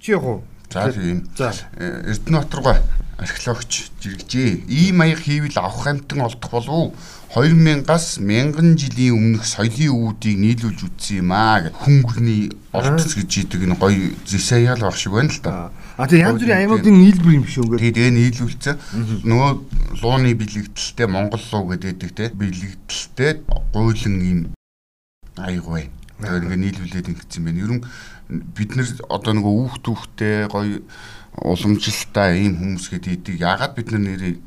[0.00, 0.44] Чи яг уу?
[0.72, 1.28] За тийм.
[1.36, 1.52] За.
[1.78, 2.82] Эрдэнэбаатаргой
[3.18, 4.68] археологч жиргэжээ.
[4.68, 6.92] Ийм маяг хийвэл авах амтан олдох болов
[7.32, 13.64] 2000-аас 1000 жилийн өмнөх соёлын үүдийг нийлүүлж үтсэн юм аа гэх хөнгөрний олдц гэж идэг
[13.64, 15.72] энэ гоё зэсаяал баг шиг байна л да.
[15.96, 17.80] А тэгээ янз бүрийн аймагуудын нийлбэр юм биш үү?
[17.80, 18.76] Тэгээ нийлүүлсэн.
[19.24, 19.50] Нөгөө
[20.04, 23.32] лууны бэлэгдэлтэй Монгол луу гэдэг те бэлэгдэлтэй
[23.72, 24.40] гуйлан юм
[25.40, 25.92] аяг байна.
[26.20, 27.60] Тэгээд ингээ нийлүүлээд ингэсэн байна.
[27.60, 27.82] Ер нь
[28.56, 30.80] бид нэр одоо нөгөө үүх түүхтэй гоё
[31.44, 34.40] уламжлалтай ийм хүмүүс гэдэг яагаад бид нар нэрийг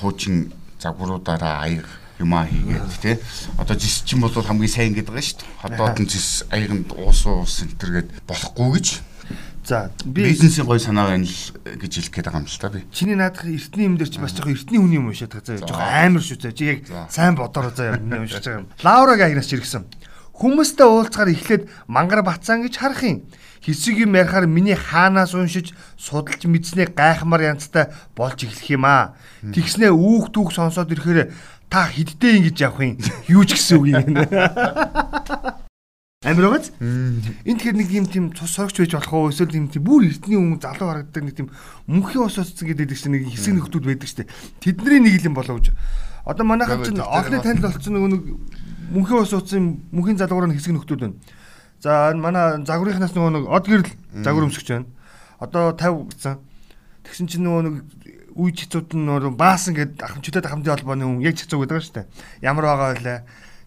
[0.00, 1.86] хуучин загваруудаараа аяг
[2.18, 3.16] юмаа хийгээд тий.
[3.60, 5.60] Одоо жис чинь бол хамгийн сайн гэдэг байгаа шүү дээ.
[5.60, 8.88] Ходоод нь жис аяганд уус уус энтер гээд болохгүй гэж.
[9.64, 12.80] За би Бизнесийн гоё санаа байна л гэж хэлэх гээд байгаа юм л та би.
[12.92, 15.68] чиний наадах эртний юм дээр чи бас жоохон эртний хүний юм уншаад байгаа заа.
[15.68, 16.52] Жоохон амар шүү заа.
[16.56, 16.80] Чи яг
[17.12, 18.68] сайн бодороо заа юм уншиж байгаа юм.
[18.80, 19.84] Лаураг агнаас чиргсэн.
[20.40, 23.28] Хүмүүстэй уулзахаар эхлээд мангар бацаан гэж харах юм.
[23.60, 29.20] Хэсэг юм ярихаар миний хаанаас уншиж судалж мэдснээ гайхмар янзтай болж эхлэх юм аа.
[29.44, 31.28] Тэгснээ үүх түүх сонсоод ирэхээр
[31.68, 32.96] та хиддээ ингэж явах юм.
[33.28, 34.16] Юу ч гэсэн үг юм.
[36.24, 36.72] Амир байгааз?
[36.80, 39.28] Энэ тэгэхээр нэг юм тийм цус сорогч байж болох уу?
[39.32, 41.48] Эсвэл юм тийм бүр эртний хүн залуу харагддаг нэг тийм
[41.84, 44.28] мөнхийн ус ус гэдэг чинь нэг хэсэг нөхдүүд байдаг дээ.
[44.60, 45.72] Тэдний нэг юм болов гэж.
[46.24, 48.24] Одоо манайхан чинь олны танил болсон нөгөө нэг
[48.90, 51.18] мөнхийн ус ууцсан мөнхийн залгуур нь хэсэг нөхдүүд байна.
[51.80, 53.90] За энэ манай загварынхнаас нөгөө нэг од гэрэл
[54.22, 54.90] загвар өмсгч байна.
[55.40, 56.34] Одоо 50 гэсэн.
[57.06, 57.74] Тэгсэн чинь нөгөө нэг
[58.36, 62.06] үе чицүүд нь нөгөө баасан гэдэг ахмчуудад хамтын холбооны хүн яг чицүү гэдэг шүү дээ.
[62.44, 63.16] Ямар байгаа вэ?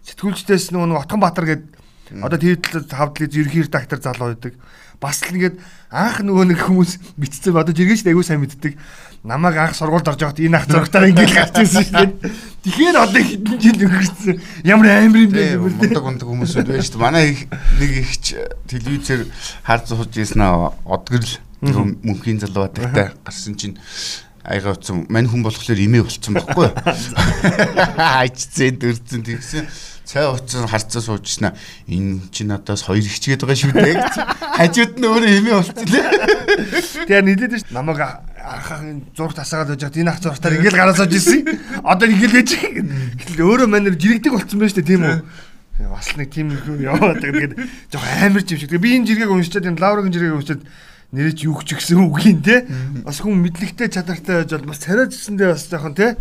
[0.04, 2.60] Сэтгүүлчдээс нөгөө Отгон Баатар гэдэг Одоо тэр
[2.90, 4.54] хавдлыг ерхий редактор залуу байдаг.
[5.00, 5.56] Бас л ингээд
[5.88, 8.76] анх нөгөө нэг хүмүүс бичсэн одоо жиргэж айгуу сайн мэддэг.
[9.24, 12.12] Намайг анх сургуульд орж явахад энэ ах зургатаар ингээд гарч ирсэн шүү дээ.
[12.60, 14.36] Тэгэхээр одоо хэдэн жил өнгөрсөн.
[14.68, 17.06] Ямар амар юм бэ мундаг мундаг хүмүүсүүд байж шүү дээ.
[17.08, 17.32] Манай
[17.80, 18.36] нэг ихч
[18.68, 19.24] телевизээр
[19.64, 23.80] харж сууж ирсэн аа одгөрл мөнхийн залуу батагтай гарсан чинь
[24.44, 26.76] айгаа утсан мань хүн болохоор имээ болцсон байхгүй юу?
[27.96, 29.64] Хайцсан дөрцөн тэгсэн
[30.04, 31.56] цай утсан харцаа суужснаа
[31.88, 33.96] энэ чинь надаас хоёр ихчгээд байгаа шүү дээ
[34.60, 36.04] хажууд нь өөрөө имээ болцсон лээ.
[37.08, 38.04] тэгээ нийлээд ш намайг
[38.44, 41.40] анхаахан зураг тасаагаад байж хат энэ ах зургатаар ингээд гараад сууж ирсэн.
[41.80, 45.18] Одоо ингээд байж гэхэл өөрөө манер жирэгдэг болцсон байж тээ тийм үү?
[45.74, 47.52] Тэгээ Бас нэг тийм юм яваад тэгээд
[47.90, 48.76] жоох амар юм шиг.
[48.76, 50.62] Би энэ жиргэг уншичаад энэ лаврагийн жиргэг уншичаад
[51.14, 52.66] нэрэж юу ч гэсэн үгийн те
[53.06, 56.18] бас хүн мэдлэгтэй чадвартай байж бол бас царайжсэндээ бас жоохон те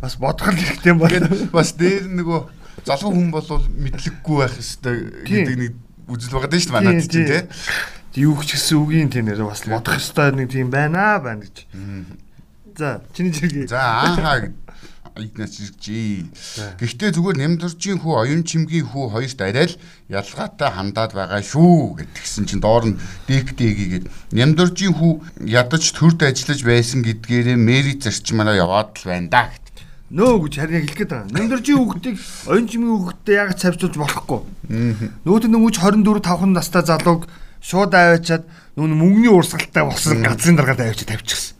[0.00, 1.28] бас бодох л хэрэгтэй юм байна.
[1.52, 2.40] Бас дээр нөгөө
[2.84, 5.72] залуу хүн бол мэдлэггүй байх ёстой гэдэг нэг
[6.08, 7.48] үзэл байгаа дээ шүү дээ манайд чинь тийм.
[8.14, 11.66] Юу ч гэсэн үгийн тийм нэр бас бодох ёстой нэг тийм байна аа байна гэж.
[12.78, 13.66] За чиний жиргээ.
[13.66, 14.54] За аахаа
[15.18, 16.78] игнас жиргжээ.
[16.78, 19.78] Гэхдээ зүгээр нямдуржийн хүү оюун чимгийн хүү хоёрт арай л
[20.10, 22.98] ялгаатай хандаад байгаа шүү гэдгсэн чинь доор нь
[23.30, 29.86] диктэгийг нямдуржийн хүү ядаж төрд ажиллаж байсан гэдгээрээ мэри зарчмаараа яваад л байна да гэт.
[30.10, 31.30] Нөө гэж харин яг хэлэх гээд байгаа.
[31.30, 32.16] Нэмдэржийн хүүхдийг
[32.50, 34.40] оюун чимийн хүүхдтэй яг цавцуулж болохгүй.
[34.70, 37.30] Нэг үуч 24 5 настай залууг
[37.64, 38.44] шууд аваачаад
[38.76, 41.56] нүүн мөнгөний урсгалтай болсон газрын даргаад аваачаад тавьчихсан.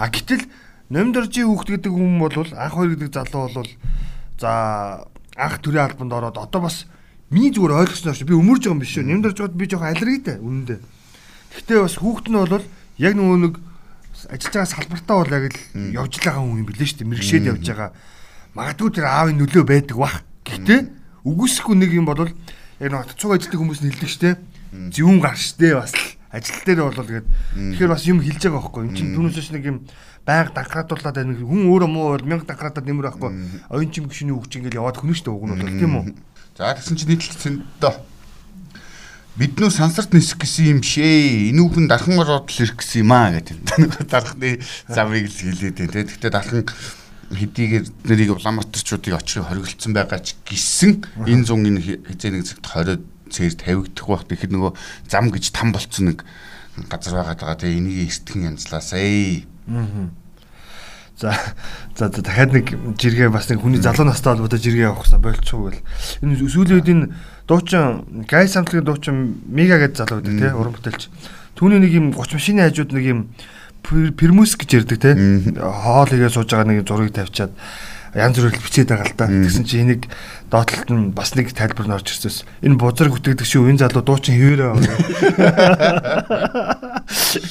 [0.00, 0.48] А гэтэл
[0.88, 3.70] нэмдэржийн хүүхд гэдэг хүн бол анх хоёр гэдэг залуу бол
[4.40, 4.50] за
[5.36, 6.88] анх төрийн албанд ороод одоо бас
[7.28, 9.04] миний зүгээр ойлгосноор би өмөрж байгаа юм биш үү?
[9.04, 10.80] Нэмдэрж байгаад би жоохон аллергитэй үнэндээ.
[11.52, 12.64] Гэхдээ бас хүүхд нь бол
[12.96, 13.54] яг нөгөө нэг
[14.32, 15.60] ажиллаж байгаа салбартаа бол яг л
[16.00, 17.12] явж байгаа хүн юм билээ шүү дээ.
[17.12, 17.90] Мэргшээд явж байгаа.
[18.56, 20.16] Магадгүй тэр аавын нөлөө байдаг бах.
[20.44, 20.80] Гэхдээ
[21.24, 24.36] үгүйсэхгүй нэг юм бол яг нэг цуг ажилтдаг хүмүүс нь хэлдэг шүү дээ.
[24.72, 27.26] Зөвүүн гар шүү дээ бас л ажил дээр бол тэгээд
[27.76, 28.82] тэгэхээр бас юм хэлж байгаа байхгүй.
[28.88, 29.78] Энд чинь түүнээс нэг юм
[30.24, 31.36] байнга данхраадуулаад байна.
[31.36, 33.30] Хүн өөрөө муу бол мянга данхраадаад нэмэр байхгүй.
[33.68, 36.04] Оюун чим гүшний үг чинь ингээл яваад хүнэ шүү дээ уг нь бол тийм үү?
[36.56, 37.54] За тэгсэн чинь нийтлэлсэн
[37.84, 37.94] доо.
[39.36, 41.52] Бид нөө сансарт нисэх гэсэн юм шээ.
[41.52, 44.08] Энүүхэн дархан ороод л ирэх гэсэн юм аа гэдэг.
[44.08, 46.04] Дархны замыг л хэлээд байна те.
[46.08, 46.64] Гэхдээ дархан
[47.32, 53.00] хэдийгээр нэрийг Улаанбаатарчуудыг очихыг хориглолцсон байгаа ч гисэн энэ зун энэ хизээ нэг зэгт 20
[53.32, 54.72] цээр тавигдах бах тэгэхээр нөгөө
[55.08, 56.28] зам гэж там болцсон нэг
[56.88, 59.40] газар байгаа даа те энийг эртгэн янзлаасаа.
[61.16, 61.32] За
[61.96, 62.66] за за дахиад нэг
[62.96, 65.82] жиргээ бас нэг хүний залуу настай холбоотой жиргээ авах гэсэн болчихгүй л.
[66.24, 67.04] Энэ сүүлийн үед энэ
[67.46, 69.16] дуучин гай самтлагын дуучин
[69.46, 71.02] Мега гэж залуу байдаг тий уран бүтээлч.
[71.54, 73.20] Түүний нэг юм 30 машины хажууд нэг юм
[74.16, 75.14] пермус гэж ярддаг тий.
[75.60, 77.52] Хоол игээ сууж байгаа нэг зургийг тавьчаад
[78.12, 79.26] янз бүрэл бичээд байгаа л да.
[79.28, 80.04] Тэгсэн чи энийг
[80.52, 82.44] доотлолт нь бас нэг тайлбар нь орж ирсэнс.
[82.60, 84.72] Энэ бузар гүтгэдэг шүү энэ залуу дуучин хэвээрээ.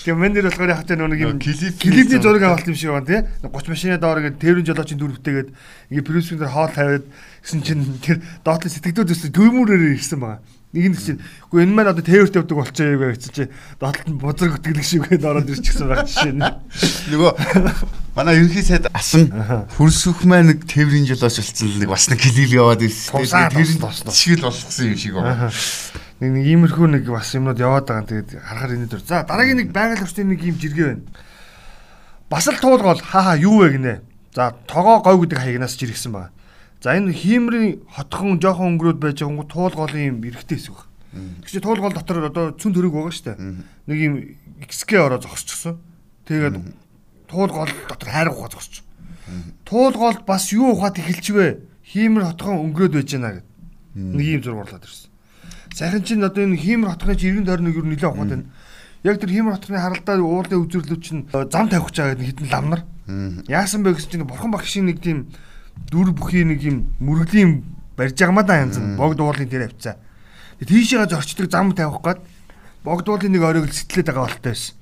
[0.06, 3.10] Тэгээ мен дээр болохоор яг тэ нэг юм Клип- клипний зураг авалт юм шиг байна
[3.10, 3.26] тий.
[3.42, 5.50] 30 машины доор ингээд тэрэн жолоочийн дүр бүтээгээд
[5.90, 7.06] ингээд пресвин дээр хоол тавиад
[7.42, 10.40] гэсэн чинь тэр доотлын сэтгэдүүд өсөж төвмөрөөр ирсэн байгаа.
[10.72, 11.20] Нэг нь чинь
[11.52, 13.44] үгүй энэ маань одоо тэрвэрт явдаг болчихоо юу гэсэн чи
[13.76, 16.48] доотлолт нь бузар гүтгэдэг шиг гээд ороод ирчихсэн байх жишээ нь.
[17.12, 17.32] Нөгөө
[18.16, 19.36] манай ерөнхий сайд асан
[19.76, 23.20] хөрсөх маань нэг тээврийн жолооч болсон л нэг бас нэг клип яваад ирсэн.
[23.52, 24.16] Тэр тосно.
[24.16, 25.52] шиг л болгосон юм шиг байна.
[26.24, 28.08] Нэг нэг иймэрхүү нэг бас юмнууд яваад байгаа.
[28.08, 29.04] Тэгээд харахаар энэ дөр.
[29.04, 31.04] За дараагийн нэг байгаль орчны нэг юм жиргээ байна.
[32.32, 33.96] Бас л туулгол хаа хаа юу вэ гинэ.
[34.32, 36.32] За тогоо гой гэдэг хаягнаас ч иргсэн байна.
[36.82, 40.90] За энэ хиймрийн хотхон жоохон өнгөрөөд байж байгаа туулголын юм эрэхтэй хэсэг байна.
[41.46, 43.38] Тэгвэл туулгол дотор одоо цүн төрөг байгаа шүү дээ.
[43.86, 44.14] Нэг юм
[44.66, 45.78] XK ороо зогсчихсон.
[46.26, 46.58] Тэгээд
[47.30, 48.82] туулгол дотор хайрах ухаа зогсчих.
[49.62, 51.70] Туулгол бас юу ухаад эхэлчихвэ.
[51.86, 53.48] Хиймэр хотхон өнгөрөөд байж байна гэд.
[53.94, 55.12] Нэг юм зураг орлоод ирсэн.
[55.78, 58.50] Сайхан чинь одоо энэ хиймэр хотхны чи 90 тойрног юу нэлээд ухаад байна.
[59.04, 62.50] Яг тэр хиймэр хотхны харалдаа уулын үзэрлүү чинь э, зам тавих гэж байгаа гэдэг хитэн
[62.50, 62.82] ламнар.
[63.48, 65.28] Яасан бэ гэсэн чинь бурхан багш шиг нэг тийм
[65.90, 67.64] дүр бүхий нэг юм мөрөглийн
[67.98, 69.98] барьж байгаамаа да янз нь богд уулын дээр авцаа.
[70.62, 72.20] Тийшээ зорчдөг зам тавих гээд
[72.86, 74.76] богд уулын нэг оройг сэтэлээд байгаа болтой байсан.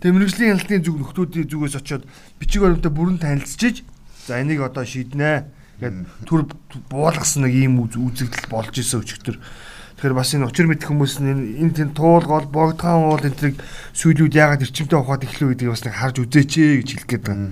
[0.00, 2.04] Тэгээ мэрэгжлийн ялтын зүг нөхдүүдийн зүгээс очиод
[2.40, 3.82] бичиг баримтаа бүрэн танилцчиж
[4.26, 5.44] за энийг одоо шийднэ
[5.82, 6.46] гэд түр
[6.90, 9.36] буулгасан нэг ийм үз- үзэгдэл болж исэн өчигдөр.
[9.98, 13.58] Тэгэхээр бас энэ учир мэдэх хүмүүс нь энэ- тийм туулгол богдхан уул энэ тэрийг
[13.98, 17.50] сүүлүүд яагаад эрчимтэй ухаад эхлэв гэдгийг бас нэг харж үзээч ээ гэж хэлэх гээд байна.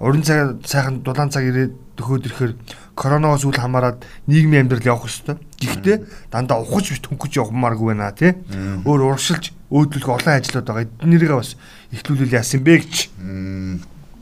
[0.00, 2.52] Уран цаг сайхан дулаан цаг ирээд төхөөд ирэхээр
[2.94, 3.98] коронавигоос үл хамааран
[4.30, 5.36] нийгмийн амьдрал явах ёстой.
[5.58, 8.38] Гэхдээ дандаа ухаж бит хөнгөж явмааргүй байна тий.
[8.86, 10.86] Өөр урагшилж өөдлөх олон ажлууд байгаа.
[11.02, 11.58] Эднэрийг бас
[11.90, 12.94] ихлүүлэл яасан бэ гэж.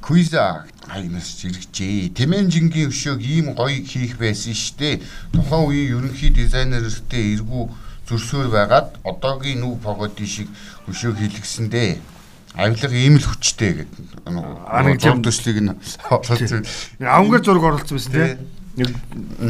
[0.01, 2.15] Квиза тагнаас зэрэгжээ.
[2.15, 5.03] Тэмэнжингийн өшөөг ийм гоё хийх байсан штэ.
[5.35, 7.65] Тухайн үеийн ерөнхий дизайнертэй эргүү
[8.07, 10.49] зөрсөөр байгаад одоогийн нүв погоди шиг
[10.87, 12.16] өшөөг хийлгэсэндээ.
[12.57, 14.25] Авилга ийм л хүчтэй гэдэг.
[14.25, 15.73] Анаг зураг төслийг нь
[16.09, 16.65] оруулсан.
[17.05, 18.49] Авангаар зураг оруулсан байсан тийм.
[18.77, 18.89] Нэг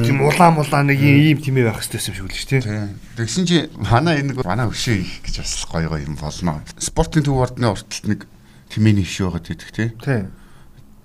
[0.07, 2.99] тийм улаан мулаа нэг ийм тимээ байх хэрэгтэй юм шиг үлж тийм.
[3.15, 6.63] Тэгсэн чи манай энэ нэг манай өшөө их гэж бас гоё гоё юм болно.
[6.79, 8.27] Спортын төв ордны урталт нэг
[8.71, 10.31] тимээний өшөө байгаа гэдэг тийм.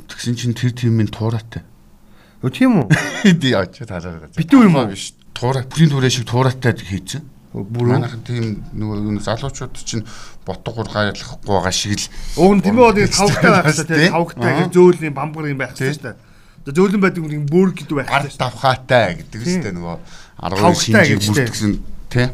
[0.10, 1.66] Тэгсэн чинь тэр тимийн туураатай.
[2.42, 2.90] Өө тийм үү?
[3.42, 4.26] Ди очиж тараа.
[4.34, 4.90] Битүү юм уу?
[4.90, 5.14] биш.
[5.38, 7.22] Туурай бүрийн туурай шиг туураатай хийцэн.
[7.52, 10.06] Бүр Манайхан тийм нөгөө залуучууд чинь
[10.48, 13.84] ботго гургаалахгүй байгаа шиг л нь тэмээ бол тавхтай байх Тий?
[13.92, 14.12] тийм.
[14.16, 14.60] Тавхтай Аа.
[14.64, 16.16] гэж зөөлний бамбар юм байх шүү дээ.
[16.64, 18.40] За зөөлөн байдаг нэг бүр гэдэг байх хэрэгтэй.
[18.40, 19.60] давхаатай гэдэг Тийм.
[19.60, 19.96] үстэй нөгөө
[20.40, 21.32] 12 Тавхтай шинжийг гэж тий.
[21.36, 21.74] бүртгэсэн
[22.08, 22.28] тий.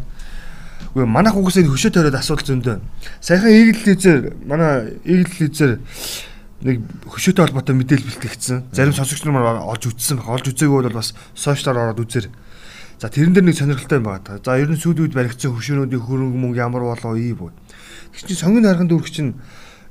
[0.94, 2.78] Үгүй манайх угсаа хөшөө тойроод асуудал зөндөө.
[3.18, 5.72] Саяхан Eagle Laser манай Eagle Laser
[6.62, 6.78] нэг
[7.10, 8.58] хөшөөтэй холбоотой мэдээлэл бэлтгэгдсэн.
[8.74, 10.22] Зарим сонсогч нар олж үзсэн.
[10.26, 12.30] Олж үзээгүй бол бас сошиалаар ороод үзэр.
[12.98, 14.42] За тэрэн дээр нэг сонирхолтой юм байна.
[14.42, 17.54] За ер нь сүүл үед баригдсан хөшөөнүүдийн хөрөнгө мөнгө ямар болоо ий бод.
[18.14, 19.38] Тэг чи сонгын харахын дүүрх чинь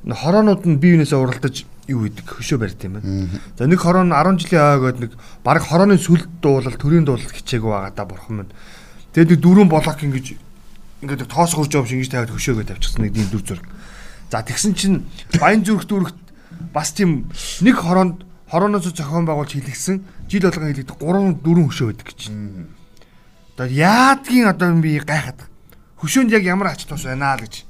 [0.03, 3.31] хороонууд нь бие биенээсээ уралдаж юу идэг хөшөө барьт юм байна.
[3.55, 5.13] За нэг хорон 10 жилийн гээд нэг
[5.47, 8.53] баг хорооны сүлд дуулал төрийн дуулалт хичээгүй байгаа да бурхан минь.
[9.15, 10.27] Тэгээд нэг дөрвөн блок ингэж
[11.07, 13.67] ингээд тоос хурж явж ингэж тавиад хөшөөгөө тавьчихсан нэг тийм дүр зураг.
[14.31, 15.07] За тэгсэн чинь
[15.39, 16.19] баян зүрх дүрхт
[16.75, 17.31] бас тийм
[17.63, 22.21] нэг хороонд хорооноос зохион байгуулж хийлгсэн жил болгон хийлгдэг 3 4 хөшөө байдаг гэж.
[23.57, 25.49] Одоо яадгийн одоо би гайхаад
[25.97, 27.65] хөшөөнд яг ямар ач тус байна л гэж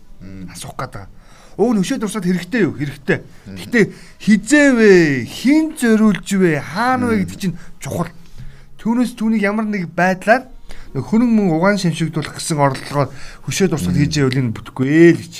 [0.51, 1.15] асуух гээд байгаа.
[1.63, 2.75] Уг нь хөшөө дурсаад хэрэгтэй юу?
[2.75, 3.23] Хэрэгтэй.
[3.55, 3.85] Гэхдээ
[4.19, 4.91] хизээвэ,
[5.31, 8.11] хин зөриулж вэ, хаана вэ гэдэг чинь чухал.
[8.83, 10.51] Түүнээс түүнийг ямар нэг байдлаар
[10.91, 13.15] хөрөнгө мөнгө угаан шимшигдүүлэх гэсэн орлогоор
[13.47, 15.35] хөшөө дурсаад хийж байвал энэ бүтэхгүй ээ л гэж.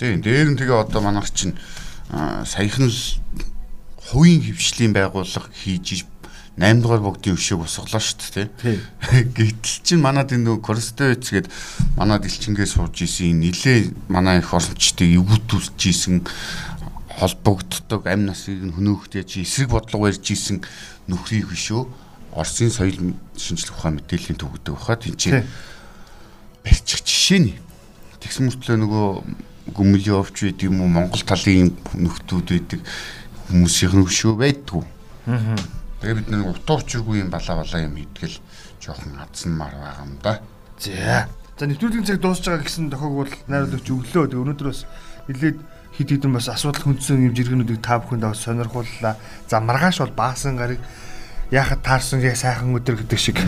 [0.00, 1.52] Тийм дээр нь тэгээ одоо манайх чинь
[2.48, 2.88] саяхан
[4.08, 6.08] хувийн хөвшлийн байгууллага хийж
[6.56, 8.80] 8 дугаар богдын өшөөг босголоо шүү дээ Тий.
[9.36, 11.52] Гэтэл чинь манад энэ нөгөө Корстовец гээд
[12.00, 16.24] манад элчингээ сууж исэн нилээ манай их орончдыг эвгүүтүүлж исэн
[17.20, 20.64] холбогддог амь насыг нь хөнөөхд яж эсрэг бодлого барьж исэн
[21.12, 25.48] нөхрийг өшөө Оросын соёл шинжилгээ ухаан мэдээллийн төвөгдөг бахад энэ чинь Тий.
[26.64, 27.52] барьчих жишээ нь.
[28.20, 29.06] Тэгсэн мөртлөө нөгөө
[29.76, 32.80] гүмлийн овч байд юм уу Монгол талын нөхдүүд байдаг
[33.48, 34.84] хүмүүсийн өшөө байдгүй.
[36.06, 38.38] Тэгээ бид нэг утаа учиргүй юм балаа балаа юм идгэл
[38.78, 40.38] жоохон адсанмаар байгаа юм да.
[40.78, 41.26] За.
[41.58, 44.30] За нэвтрүүлгийн цаг дуусж байгаа гэсэн тохиог бол найруулагч өглөө.
[44.30, 44.86] Тэгээ өнөөдөр бас
[45.26, 45.58] нэлээд
[45.98, 49.18] хит хитэн бас асуудал хөндсөн юм жиргэнүүдийг та бүхэнд бас сонирхууллаа.
[49.50, 50.78] За маргааш бол баасан гарыг
[51.50, 53.42] яхад таарсан яг сайхан өдөр гэдэг шиг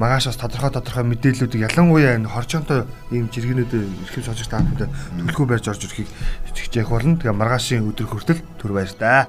[0.00, 3.72] маргааш бас тодорхой тодорхой мэдээллүүдийг ялангуяа энэ хорчонтой ийм жиргэнүүд
[4.08, 4.88] эрхэм сонсогч та бүхэнд
[5.28, 6.08] төлхөө барьж орж ирэхийг
[6.56, 7.20] хичээх болно.
[7.20, 9.28] Тэгээ маргаашийн өдөр хүртэл түр баяр таа.